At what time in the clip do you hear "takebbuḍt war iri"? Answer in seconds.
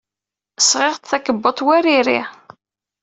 1.09-2.21